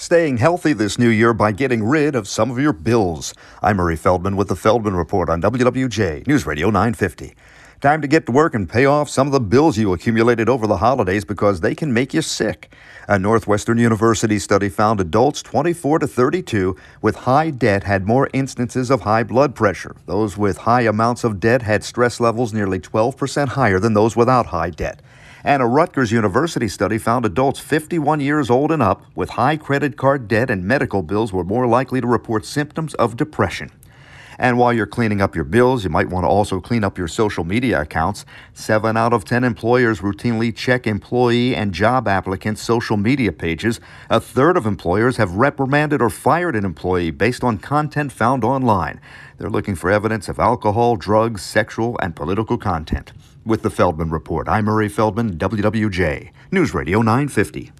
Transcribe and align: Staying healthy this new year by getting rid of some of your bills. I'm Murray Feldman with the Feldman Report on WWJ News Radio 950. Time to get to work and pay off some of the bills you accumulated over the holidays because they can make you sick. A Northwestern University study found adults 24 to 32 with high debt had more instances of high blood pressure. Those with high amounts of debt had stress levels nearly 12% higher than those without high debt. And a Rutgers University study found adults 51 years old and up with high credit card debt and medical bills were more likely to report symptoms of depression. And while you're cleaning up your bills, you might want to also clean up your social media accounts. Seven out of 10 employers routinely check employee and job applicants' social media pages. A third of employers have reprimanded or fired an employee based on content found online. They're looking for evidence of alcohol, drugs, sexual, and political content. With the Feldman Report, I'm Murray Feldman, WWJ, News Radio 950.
Staying 0.00 0.38
healthy 0.38 0.72
this 0.72 0.98
new 0.98 1.10
year 1.10 1.34
by 1.34 1.52
getting 1.52 1.84
rid 1.84 2.14
of 2.14 2.26
some 2.26 2.50
of 2.50 2.58
your 2.58 2.72
bills. 2.72 3.34
I'm 3.60 3.76
Murray 3.76 3.96
Feldman 3.96 4.34
with 4.34 4.48
the 4.48 4.56
Feldman 4.56 4.96
Report 4.96 5.28
on 5.28 5.42
WWJ 5.42 6.26
News 6.26 6.46
Radio 6.46 6.68
950. 6.70 7.34
Time 7.82 8.00
to 8.00 8.08
get 8.08 8.24
to 8.24 8.32
work 8.32 8.54
and 8.54 8.66
pay 8.66 8.86
off 8.86 9.10
some 9.10 9.26
of 9.26 9.34
the 9.34 9.40
bills 9.40 9.76
you 9.76 9.92
accumulated 9.92 10.48
over 10.48 10.66
the 10.66 10.78
holidays 10.78 11.26
because 11.26 11.60
they 11.60 11.74
can 11.74 11.92
make 11.92 12.14
you 12.14 12.22
sick. 12.22 12.72
A 13.08 13.18
Northwestern 13.18 13.76
University 13.76 14.38
study 14.38 14.70
found 14.70 15.02
adults 15.02 15.42
24 15.42 15.98
to 15.98 16.06
32 16.06 16.74
with 17.02 17.14
high 17.14 17.50
debt 17.50 17.84
had 17.84 18.06
more 18.06 18.30
instances 18.32 18.90
of 18.90 19.02
high 19.02 19.22
blood 19.22 19.54
pressure. 19.54 19.94
Those 20.06 20.34
with 20.34 20.56
high 20.56 20.82
amounts 20.82 21.24
of 21.24 21.40
debt 21.40 21.60
had 21.60 21.84
stress 21.84 22.20
levels 22.20 22.54
nearly 22.54 22.80
12% 22.80 23.48
higher 23.48 23.78
than 23.78 23.92
those 23.92 24.16
without 24.16 24.46
high 24.46 24.70
debt. 24.70 25.02
And 25.42 25.62
a 25.62 25.66
Rutgers 25.66 26.12
University 26.12 26.68
study 26.68 26.98
found 26.98 27.24
adults 27.24 27.60
51 27.60 28.20
years 28.20 28.50
old 28.50 28.70
and 28.70 28.82
up 28.82 29.02
with 29.14 29.30
high 29.30 29.56
credit 29.56 29.96
card 29.96 30.28
debt 30.28 30.50
and 30.50 30.64
medical 30.64 31.02
bills 31.02 31.32
were 31.32 31.44
more 31.44 31.66
likely 31.66 32.00
to 32.00 32.06
report 32.06 32.44
symptoms 32.44 32.92
of 32.94 33.16
depression. 33.16 33.70
And 34.40 34.56
while 34.56 34.72
you're 34.72 34.86
cleaning 34.86 35.20
up 35.20 35.36
your 35.36 35.44
bills, 35.44 35.84
you 35.84 35.90
might 35.90 36.08
want 36.08 36.24
to 36.24 36.28
also 36.28 36.62
clean 36.62 36.82
up 36.82 36.96
your 36.96 37.08
social 37.08 37.44
media 37.44 37.82
accounts. 37.82 38.24
Seven 38.54 38.96
out 38.96 39.12
of 39.12 39.26
10 39.26 39.44
employers 39.44 40.00
routinely 40.00 40.56
check 40.56 40.86
employee 40.86 41.54
and 41.54 41.74
job 41.74 42.08
applicants' 42.08 42.62
social 42.62 42.96
media 42.96 43.32
pages. 43.32 43.80
A 44.08 44.18
third 44.18 44.56
of 44.56 44.64
employers 44.64 45.18
have 45.18 45.34
reprimanded 45.34 46.00
or 46.00 46.08
fired 46.08 46.56
an 46.56 46.64
employee 46.64 47.10
based 47.10 47.44
on 47.44 47.58
content 47.58 48.12
found 48.12 48.42
online. 48.42 48.98
They're 49.36 49.50
looking 49.50 49.74
for 49.74 49.90
evidence 49.90 50.26
of 50.26 50.38
alcohol, 50.38 50.96
drugs, 50.96 51.42
sexual, 51.42 51.98
and 52.00 52.16
political 52.16 52.56
content. 52.56 53.12
With 53.44 53.60
the 53.60 53.70
Feldman 53.70 54.10
Report, 54.10 54.48
I'm 54.48 54.64
Murray 54.64 54.88
Feldman, 54.88 55.36
WWJ, 55.36 56.30
News 56.50 56.72
Radio 56.72 57.02
950. 57.02 57.72